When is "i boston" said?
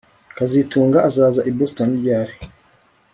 1.49-1.89